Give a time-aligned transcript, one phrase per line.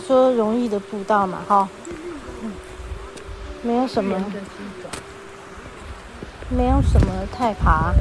[0.00, 1.68] 说容易的步道嘛，哈，
[3.62, 4.18] 没有什么，
[6.48, 7.92] 没有什么太爬，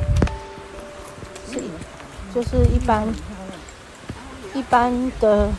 [1.52, 1.62] 是，
[2.34, 3.08] 就是一般，
[4.54, 5.50] 一般的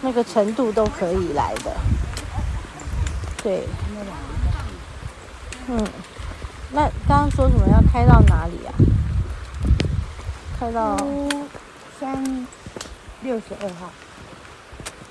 [0.00, 1.72] 那个程度都可以来的，
[3.42, 3.66] 对，
[5.68, 5.84] 嗯，
[6.72, 8.72] 那刚刚说什么要开到哪里啊？
[10.58, 10.96] 开到
[12.00, 12.46] 三
[13.22, 13.90] 六十二号。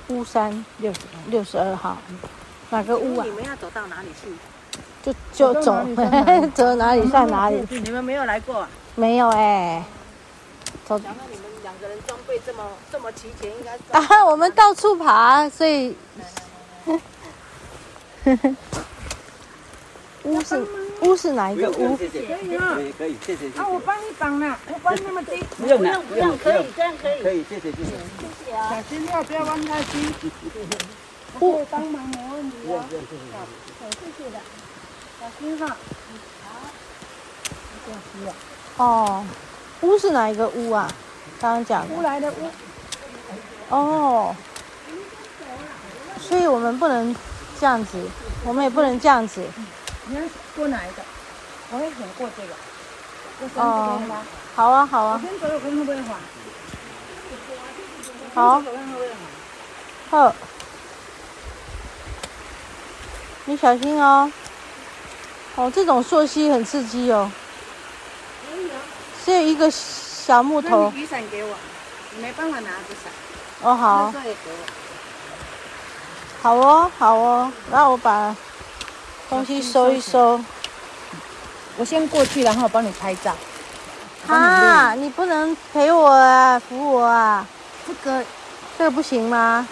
[0.09, 1.97] 乌山六十六十二号，
[2.69, 3.25] 哪个屋啊？
[3.25, 4.29] 你们要走到哪里去？
[5.01, 5.85] 就就走，
[6.53, 7.65] 走哪里 算哪里。
[7.69, 8.69] 你们没有来过啊？
[8.95, 9.83] 没有哎。
[10.85, 10.97] 走。
[10.99, 13.75] 想到你们两个人装备这么这么齐全，应该。
[13.99, 15.95] 啊，我们到处爬，所以。
[20.23, 20.65] 屋是
[21.05, 21.95] 屋是哪一个屋？
[21.95, 23.47] 可以啊，可以，谢谢。
[23.57, 25.43] 啊，我帮你绑了，我帮你那么低。
[25.57, 27.21] 不用不用不用，可以这样可以。
[27.21, 27.91] 可以，谢谢谢谢。
[27.91, 28.69] 谢谢啊。
[28.69, 30.07] 小心要不要弯太低。
[31.39, 32.85] 我可以帮忙，没问题啊。
[33.33, 34.39] 好，谢谢的。
[35.19, 35.67] 小心哈。
[35.67, 36.49] 好。
[37.85, 38.83] 这样需要。
[38.83, 39.23] 哦，
[39.81, 40.91] 屋是哪一个屋啊？
[41.39, 41.95] 刚刚讲的。
[41.95, 42.49] 乌来的屋。
[43.69, 44.35] 哦。
[46.19, 47.15] 所以我们不能
[47.59, 47.97] 这样子，
[48.43, 49.43] 我们也不能这样子。
[50.07, 50.21] 你要
[50.55, 51.01] 过哪一个？
[51.71, 52.53] 我也想过这个。
[53.61, 53.99] 哦，
[54.55, 55.19] 好啊，好啊。
[55.21, 56.15] 我先走，我看会不会滑。
[58.35, 58.63] 好。
[60.11, 60.35] 好。
[63.45, 64.31] 你小心哦。
[65.55, 67.31] 哦，这种溯溪很刺激哦。
[68.47, 68.77] 可以啊。
[69.25, 70.91] 是有一个小木头。
[70.95, 71.55] 雨伞给我，
[72.15, 73.11] 你没办法拿着伞。
[73.63, 74.13] 哦，好。
[76.41, 78.35] 好哦，好哦，那我把。
[79.29, 80.39] 东西收一收，
[81.77, 83.33] 我先过去，然后我帮你拍照。
[84.27, 87.45] 啊，你不能陪我啊，扶我啊？
[87.87, 88.23] 这个，
[88.77, 89.67] 这个不行吗？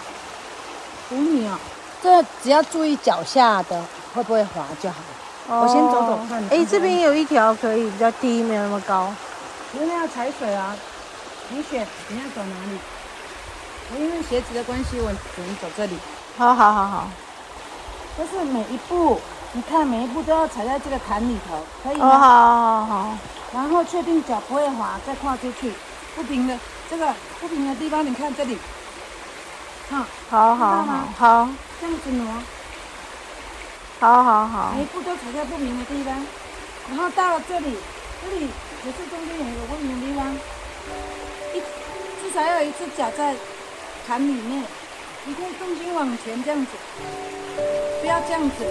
[1.08, 1.56] 扶你哦，
[2.02, 3.80] 这只要注意脚下的
[4.14, 4.96] 会不会滑就好。
[5.48, 6.42] 哦、我先走走看。
[6.50, 9.12] 哎，这边有一条可以比较低，没有那么高。
[9.74, 10.74] 因为要踩水啊，
[11.50, 12.78] 你选你要走哪里？
[13.98, 15.96] 因为鞋子的关系，我只能走这里。
[16.36, 17.08] 好好好好，
[18.18, 19.20] 但是每一步。
[19.56, 22.18] 你看每一步都要踩在这个坎里头，可以吗？
[22.18, 23.18] 好好好。
[23.52, 25.72] 然后确定脚不会滑，再跨出去。
[26.16, 26.58] 不平的
[26.90, 28.58] 这个不平的地方，你看这里。
[29.88, 31.48] 好，好好好，好。
[31.80, 32.26] 这样子挪。
[34.00, 34.72] 好好好。
[34.74, 36.14] 每一步都踩在不平的地方，
[36.90, 37.76] 然后到了这里，
[38.24, 38.48] 这里
[38.84, 40.36] 也是中间有一个不平的地方。
[41.54, 41.60] 一
[42.20, 43.36] 至少要有一只脚在
[44.04, 44.64] 坎里面，
[45.26, 46.72] 你可以重心往前这样子，
[48.00, 48.66] 不要这样子。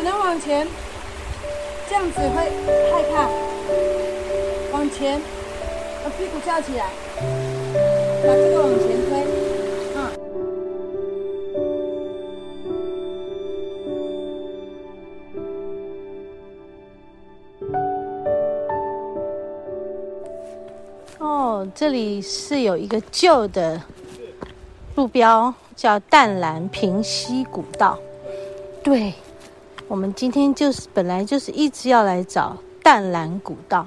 [0.00, 0.66] 只能往前，
[1.86, 2.50] 这样子会
[2.90, 3.28] 害怕。
[4.72, 5.20] 往前，
[6.02, 6.88] 把屁股翘起来，
[8.22, 9.20] 把这个往前推。
[9.94, 10.00] 啊。
[21.18, 23.82] 哦，这里是有一个旧的
[24.94, 27.98] 路标，叫淡蓝平溪古道。
[28.82, 29.12] 对。
[29.90, 33.84] 我们今天就是本来就是一直要来找淡蓝古道，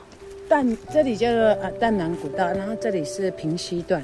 [0.49, 4.03] 淡这里叫做呃淡蓝古道，然后这里是平溪段。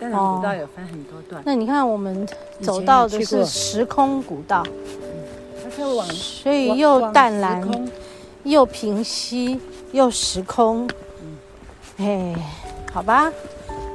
[0.00, 1.42] 淡蓝古道有分很多段。
[1.42, 2.26] 哦，那你看我们
[2.62, 4.64] 走到的是时空古道，
[5.62, 7.68] 它是往所以又淡蓝，
[8.44, 9.60] 又平溪，
[9.92, 10.88] 又时空。
[11.20, 12.34] 嗯，哎，
[12.90, 13.30] 好吧，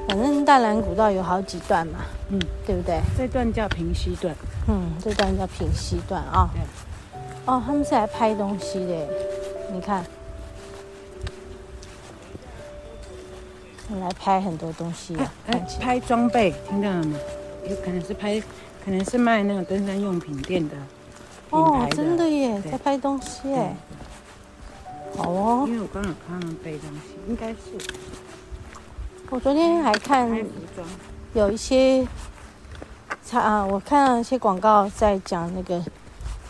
[0.07, 3.00] 反正淡蓝古道有好几段嘛，嗯，对不对？
[3.18, 4.36] 这段叫平溪段。
[4.72, 6.50] 嗯，这段叫平溪段啊。
[6.54, 6.62] 对
[7.46, 9.08] 哦，他们是来拍东西的，
[9.74, 10.06] 你看，
[14.00, 15.34] 来拍很多东西啊。
[15.48, 17.20] 哎，拍装备，听到了吗？
[17.70, 18.40] 有可能是拍，
[18.86, 20.76] 可能是卖那种登山用品店的。
[21.50, 23.76] 哦，真的耶，在拍东西哎。
[25.18, 25.66] 好哦。
[25.68, 27.58] 因为我刚好看他们背东西，应该是。
[29.30, 30.30] 我昨天还看，
[31.34, 32.08] 有一些。
[33.40, 35.78] 啊，我看到一些广告在讲那个，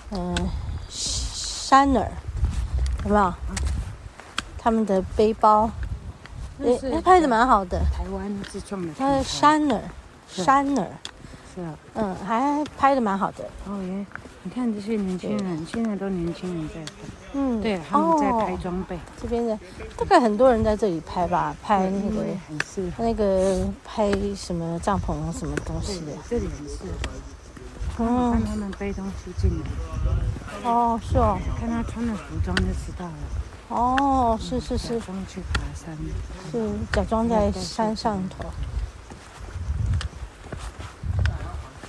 [0.09, 0.49] 嗯、呃，
[0.89, 2.11] 山尔，
[3.03, 3.33] 有没有？
[4.57, 5.69] 他们的背包，
[6.59, 7.79] 哎，欸拍的蛮好的。
[7.93, 8.93] 台湾自创的。
[8.97, 9.81] 他的山尔，
[10.27, 10.87] 山尔。
[11.53, 11.77] 是啊。
[11.95, 13.43] 嗯，还拍的蛮好的。
[13.67, 14.05] 哦耶！
[14.43, 16.91] 你看这些年轻人，现在都年轻人在拍。
[17.33, 17.61] 嗯。
[17.61, 18.97] 对，他们在拍装备。
[19.21, 19.57] 这边的
[19.95, 26.13] 大概很多人在这里拍吧，拍那个很适合那个拍什么帐篷什么东西的。
[26.29, 28.03] 这里很适合。
[28.03, 28.31] 嗯。
[28.31, 30.69] 看他们背东西进来。
[30.69, 31.37] 哦，是哦。
[31.59, 33.13] 看他穿的服装就知道了。
[33.69, 34.99] 哦，是是是。
[35.01, 35.95] 装去爬山。
[36.51, 38.49] 是假装在山上头。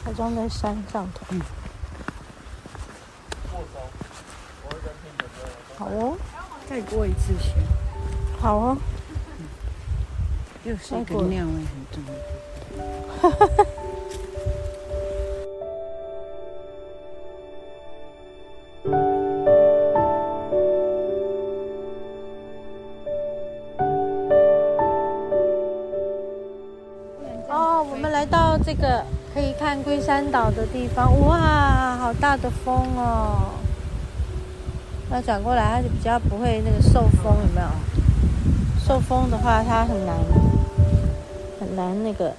[0.05, 1.27] 还装在山上头。
[1.31, 1.41] 嗯。
[5.79, 6.17] 好哦。
[6.69, 7.51] 再过一次去。
[8.41, 8.77] 好哦。
[9.39, 9.47] 嗯。
[10.65, 12.13] 又是一个酿味很重的。
[13.21, 13.67] 哈哈哈。
[27.49, 29.05] 哦，我们来到这个
[29.73, 33.55] 看龟山岛的地方，哇，好大的风哦！
[35.09, 37.67] 那转过来，它就比较不会那个受风，有没有？
[38.87, 40.15] 受风的话，它很难
[41.59, 42.35] 很难那个。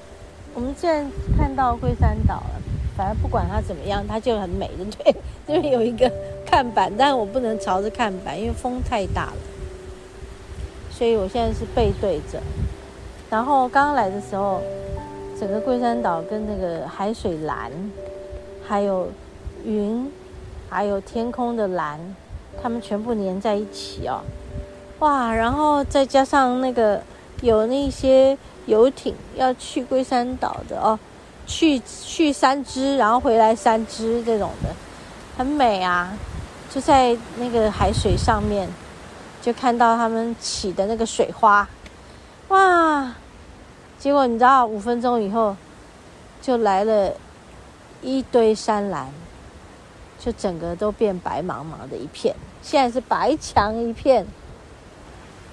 [0.53, 2.62] 我们既然看到龟山岛了，
[2.95, 4.85] 反正不管它怎么样，它就很美的。
[5.00, 5.15] 对，
[5.47, 6.12] 这边有一个
[6.45, 9.38] 看板，但是我不能朝着看板，因为风太大了，
[10.91, 12.39] 所以我现在是背对着。
[13.31, 14.62] 然后刚刚来的时候。
[15.39, 17.71] 整个龟山岛跟那个海水蓝，
[18.65, 19.09] 还有
[19.65, 20.12] 云，
[20.69, 22.00] 还有天空的蓝，
[22.62, 24.21] 它们全部粘在一起哦，
[25.00, 25.33] 哇！
[25.33, 27.01] 然后再加上那个
[27.41, 28.38] 有那些
[28.68, 30.97] 游艇要去龟山岛的哦，
[31.45, 34.69] 去去三只，然后回来三只这种的，
[35.38, 36.13] 很美啊！
[36.69, 38.69] 就在那个海水上面，
[39.41, 41.68] 就看到他们起的那个水花，
[42.47, 43.13] 哇！
[44.00, 45.56] 结果你知道，五分钟以后
[46.42, 47.13] 就来了
[48.01, 49.07] 一堆山岚，
[50.19, 52.36] 就整个都变白茫茫的一片。
[52.62, 54.25] 现在是白墙一片，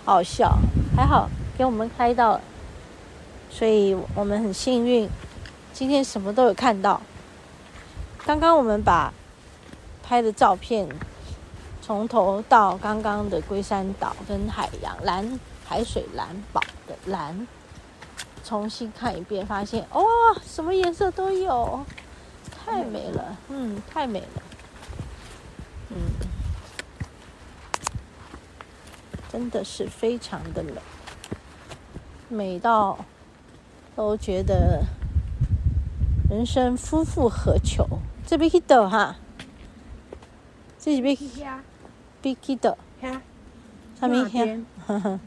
[0.04, 0.58] 好笑。
[0.96, 2.40] 还好给我们开到了，
[3.48, 5.08] 所以我们很幸运，
[5.72, 7.00] 今天什么都有看到。
[8.26, 9.14] 刚刚我们把
[10.02, 10.88] 拍的照片，
[11.80, 17.46] 从头到刚刚的龟山岛跟海洋蓝海水蓝宝的蓝。
[18.50, 20.04] 重新看一遍，发现哇、哦，
[20.44, 21.86] 什么颜色都有，
[22.50, 24.42] 太美了，嗯，太美了，
[25.90, 25.96] 嗯，
[29.30, 30.72] 真的是非常的美，
[32.28, 32.98] 美到
[33.94, 34.82] 都觉得
[36.28, 37.86] 人生夫复何求？
[38.26, 39.14] 这边去的哈，
[40.76, 41.62] 这边去呀，
[42.20, 42.76] 边去的，
[44.00, 45.20] 上面去，呵呵，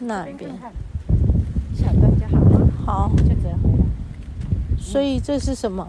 [0.00, 0.50] 那边。
[2.84, 3.84] 好，就这样回来。
[4.90, 5.86] 所以这是什么？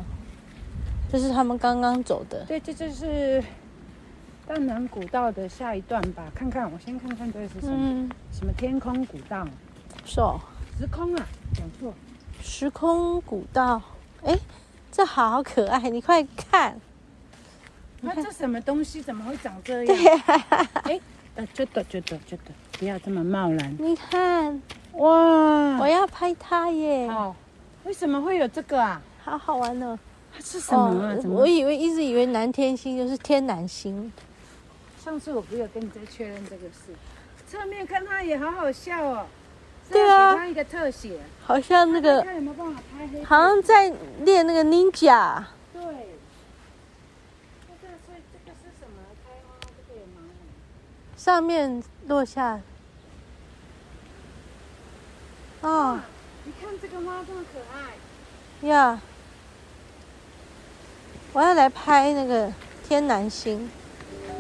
[1.12, 2.46] 这是他们刚刚走的。
[2.46, 3.44] 对，这就是
[4.48, 6.32] 淡南古道的下一段吧？
[6.36, 7.74] 看看，我先看看这是什么？
[7.76, 9.48] 嗯、什么天空古道？
[10.06, 10.40] 是哦，
[10.78, 11.92] 时空啊，讲错。
[12.44, 13.82] 时空古道，
[14.24, 14.38] 哎，
[14.92, 15.90] 这好可爱！
[15.90, 16.80] 你快看，
[18.02, 19.02] 那这什么东西？
[19.02, 19.86] 怎么会长这样？
[19.98, 21.00] 对呀、啊，哎，
[21.38, 23.76] 呃，觉得觉得觉得，不要这么贸然。
[23.80, 24.62] 你看。
[24.94, 25.78] 哇！
[25.80, 27.10] 我要拍它耶！
[27.10, 27.34] 好，
[27.84, 29.02] 为什么会有这个啊？
[29.24, 29.98] 好好玩哦！
[30.34, 31.16] 它是什么啊？
[31.16, 34.12] 哦、我以为一直以为南天星就是天南星。
[35.04, 36.94] 上次我不有跟你在确认这个事，
[37.48, 39.26] 侧面看它也好好笑哦。
[39.90, 43.24] 对啊，给它一个特写，好像那个，看有没有办法拍黑。
[43.24, 45.44] 好像在练那个 ninja。
[45.74, 45.82] 对。
[47.68, 49.58] 那这所以这个是什么开花？
[49.60, 50.30] 这个也蛮好。
[51.18, 52.62] 上面落下。
[55.62, 56.11] 哦，你看
[56.82, 59.00] 这个猫这么可爱呀！
[61.32, 62.52] 我要来拍那个
[62.88, 63.70] 天南星。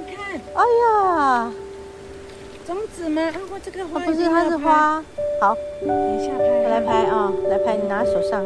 [0.08, 1.52] 你看，哎呀，
[2.66, 3.22] 种子吗？
[3.22, 5.04] 啊，我这个花不是，它是花。
[5.40, 5.56] 好，
[5.86, 8.44] 等一下拍，我来拍啊，来拍，你拿手上。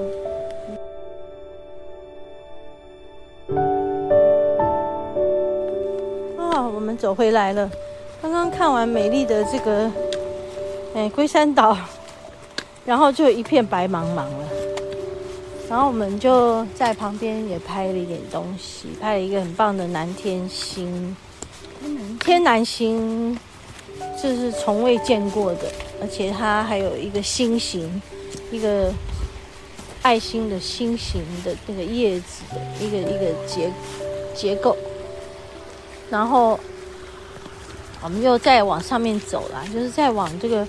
[6.37, 7.71] 哦，我们走回来了。
[8.21, 9.89] 刚刚看完美丽的这个，
[10.95, 11.77] 哎，龟山岛。
[12.85, 14.47] 然后就一片白茫茫了，
[15.67, 21.17] 然后我们就在旁边也拍了一点东西，拍了一个很棒的南天星，
[22.19, 23.35] 天南星，
[24.21, 25.61] 这是从未见过的，
[25.99, 27.99] 而且它还有一个心形，
[28.51, 28.93] 一个
[30.03, 33.73] 爱心的心形的那个叶子的一个一个结
[34.35, 34.77] 结构，
[36.11, 36.59] 然后
[38.03, 40.67] 我们又再往上面走了，就是再往这个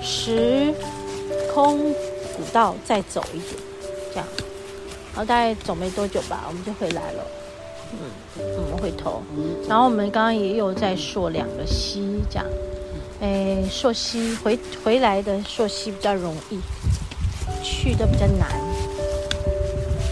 [0.00, 0.72] 十。
[1.52, 1.92] 空
[2.36, 3.54] 古道再走一点，
[4.10, 4.26] 这样，
[5.12, 7.24] 然后大概走没多久吧，我们就回来了。
[7.90, 9.22] 嗯，我们回头，
[9.66, 12.46] 然后我们刚刚也有在溯两个溪，这样，
[13.20, 16.60] 哎，溯溪回回来的溯溪比较容易，
[17.62, 18.48] 去的比较难，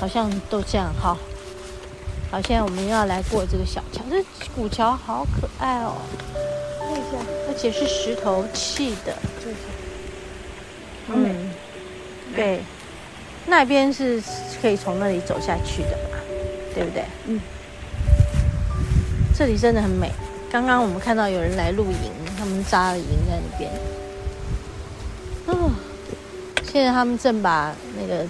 [0.01, 1.17] 好像都这样哈。
[2.31, 4.25] 好，现在我们又要来过这个小桥，这
[4.55, 5.93] 古桥好可爱哦，
[6.81, 9.15] 看一下，而且是石头砌的。
[11.13, 11.51] 嗯，
[12.35, 12.61] 对，
[13.47, 14.23] 那边是
[14.61, 16.19] 可以从那里走下去的嘛，
[16.75, 17.05] 对不对？
[17.27, 17.41] 嗯。
[19.39, 20.11] 这里真的很美。
[20.51, 23.71] 刚刚我们看到有人来露营，他们扎了营在那边。
[25.47, 25.71] 哦，
[26.65, 28.27] 现在他们正把那个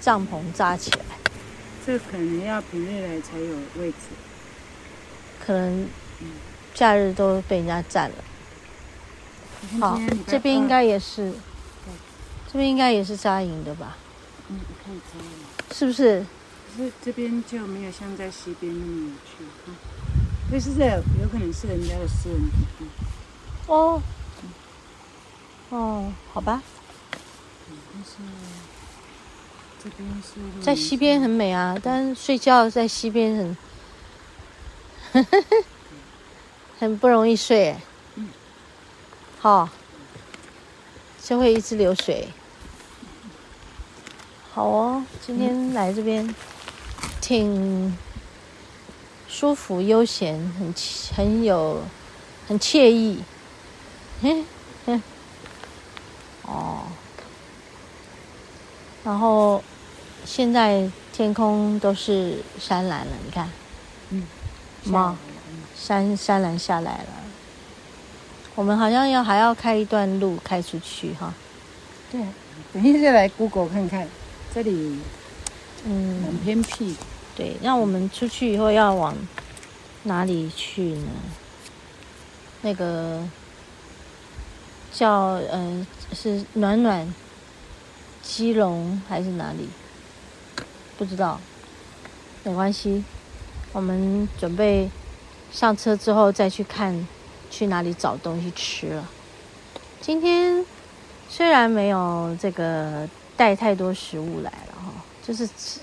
[0.00, 0.98] 帐篷扎起来。
[1.86, 3.96] 这可能要平日来才有位置。
[5.44, 5.86] 可能
[6.74, 8.16] 假日都被人家占了。
[9.78, 11.32] 好，这边应该也是。
[12.56, 13.98] 这边应该也是扎营的吧？
[14.48, 15.30] 嗯，可以扎营。
[15.74, 16.24] 是不是？
[16.74, 19.44] 可是这边就没有像在西边那么有趣。
[20.50, 20.86] 这是这
[21.20, 22.40] 有可能是人家的私人
[22.78, 22.86] 地
[23.66, 23.76] 方。
[23.76, 24.02] 哦。
[25.68, 26.62] 哦，好吧。
[27.92, 28.12] 但是
[29.84, 33.54] 这边是在西边很美啊，但是睡觉在西边
[35.12, 35.26] 很，
[36.80, 37.76] 很不容易睡。
[38.14, 38.30] 嗯。
[39.40, 39.68] 好。
[41.22, 42.28] 就会一直流水。
[44.56, 46.34] 好哦，今天来这边，
[47.20, 47.94] 挺
[49.28, 50.74] 舒服、悠闲，很
[51.14, 51.82] 很有，
[52.48, 53.22] 很惬意。
[54.22, 54.42] 嘿，
[54.86, 54.98] 嘿，
[56.44, 56.84] 哦。
[59.04, 59.62] 然后
[60.24, 63.50] 现在天空都是山蓝了，你看，
[64.08, 64.26] 嗯，
[64.84, 65.18] 吗？
[65.76, 67.08] 山山蓝下来了。
[68.54, 71.34] 我们好像要还要开一段路开出去哈。
[72.10, 72.22] 对，
[72.72, 74.08] 等一下来 Google 看看，
[74.56, 74.98] 这里
[75.84, 76.96] 嗯很偏僻。
[77.36, 79.14] 对，那我们出去以后要往
[80.04, 81.08] 哪里去呢？
[82.62, 83.22] 那个
[84.90, 87.12] 叫嗯、呃、是暖暖
[88.22, 89.68] 基隆还是哪里？
[90.96, 91.38] 不知道，
[92.42, 93.04] 没关系，
[93.72, 94.88] 我们准备
[95.52, 97.06] 上车之后再去看。
[97.48, 99.08] 去哪里找东西吃了？
[100.00, 100.64] 今天
[101.28, 105.80] 虽然没有这个带太多食物来了哈，就是吃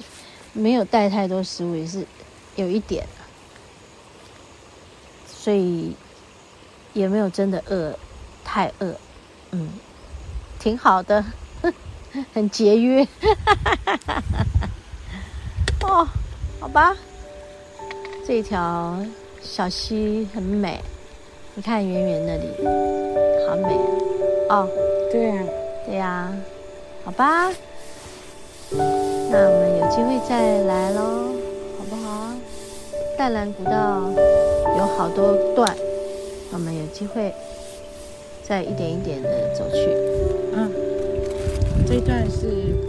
[0.54, 2.06] 没有带太多食物也是
[2.56, 3.24] 有一点的，
[5.28, 5.96] 所以
[6.94, 7.98] 也没有真的饿，
[8.44, 8.96] 太饿，
[9.52, 9.70] 嗯，
[10.60, 11.24] 挺好的，
[12.34, 13.08] 很节约，
[15.82, 16.08] 哦，
[16.60, 16.96] 好吧，
[18.26, 18.98] 这条
[19.42, 20.82] 小溪很美。
[21.56, 22.48] 你看远远那里，
[23.48, 23.76] 好美
[24.50, 24.68] 哦！
[25.12, 25.46] 对呀、啊，
[25.86, 26.34] 对呀、啊，
[27.06, 27.52] 好吧，
[28.72, 31.34] 那我们有机会再来喽，
[31.78, 32.32] 好不好？
[33.18, 34.02] 淡蓝古道
[34.78, 35.76] 有好多段，
[36.54, 37.34] 我们有机会
[38.42, 39.90] 再一点一点的走去。
[40.54, 40.72] 嗯，
[41.86, 42.83] 这一段是。